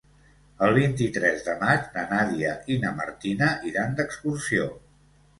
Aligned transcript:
El 0.67 0.71
vint-i-tres 0.75 1.43
de 1.49 1.53
maig 1.59 1.83
na 1.97 2.05
Nàdia 2.13 2.53
i 2.75 2.77
na 2.85 2.93
Martina 3.01 3.51
iran 3.73 3.93
d'excursió. 4.01 4.65